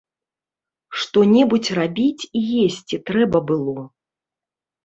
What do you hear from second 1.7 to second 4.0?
рабіць і есці трэба было.